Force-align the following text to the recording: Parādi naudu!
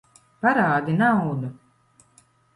Parādi 0.45 0.95
naudu! 1.03 1.53